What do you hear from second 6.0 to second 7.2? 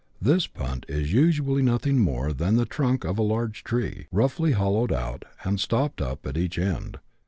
up at each end.